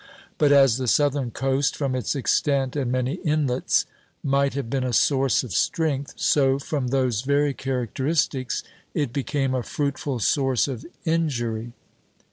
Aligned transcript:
But 0.39 0.51
as 0.51 0.77
the 0.77 0.87
Southern 0.87 1.29
coast, 1.29 1.75
from 1.75 1.93
its 1.93 2.15
extent 2.15 2.75
and 2.75 2.91
many 2.91 3.17
inlets, 3.23 3.85
might 4.23 4.55
have 4.55 4.67
been 4.67 4.83
a 4.83 4.93
source 4.93 5.43
of 5.43 5.53
strength, 5.53 6.13
so, 6.15 6.57
from 6.57 6.87
those 6.87 7.21
very 7.21 7.53
characteristics, 7.53 8.63
it 8.95 9.13
became 9.13 9.53
a 9.53 9.61
fruitful 9.61 10.17
source 10.17 10.67
of 10.67 10.87
injury. 11.05 11.73